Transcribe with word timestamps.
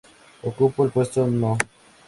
Ocupó 0.41 0.83
el 0.83 0.89
puesto 0.89 1.27
No. 1.27 1.59